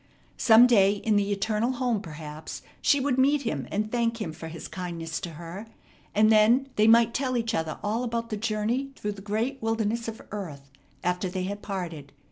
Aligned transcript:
Some 0.39 0.65
day 0.65 0.93
in 0.93 1.15
the 1.15 1.31
eternal 1.31 1.73
home 1.73 2.01
perhaps 2.01 2.63
she 2.81 2.99
would 2.99 3.19
meet 3.19 3.43
him 3.43 3.67
and 3.69 3.91
thank 3.91 4.19
him 4.19 4.33
for 4.33 4.47
his 4.47 4.67
kindness 4.67 5.19
to 5.19 5.33
her, 5.33 5.67
and 6.15 6.31
then 6.31 6.69
they 6.75 6.87
might 6.87 7.13
tell 7.13 7.37
each 7.37 7.53
other 7.53 7.77
all 7.83 8.03
about 8.03 8.31
the 8.31 8.35
journey 8.35 8.89
through 8.95 9.11
the 9.11 9.21
great 9.21 9.61
wilderness 9.61 10.07
of 10.07 10.19
earth 10.31 10.71
after 11.03 11.29
they 11.29 11.43
had 11.43 11.61
parted. 11.61 12.13